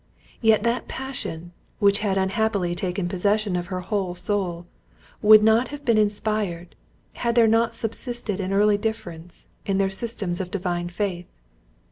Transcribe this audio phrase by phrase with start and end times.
[0.41, 4.65] Yet that passion, which had unhappily taken possession of her whole soul,
[5.21, 6.73] would not have been inspired,
[7.13, 11.27] had there not subsisted an early difference, in their systems of divine faith.